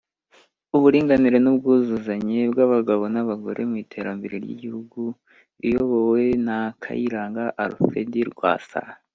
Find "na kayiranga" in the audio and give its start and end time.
6.45-7.43